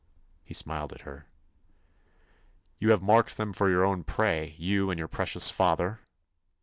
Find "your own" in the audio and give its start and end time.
3.69-4.03